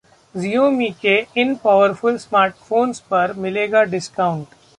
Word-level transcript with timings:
Xiaomi 0.35 0.89
के 1.01 1.15
इन 1.41 1.53
popular 1.55 2.17
smartphones 2.17 2.99
पर 3.11 3.33
मिलेगा 3.37 3.83
डिस्काउंट 3.93 4.55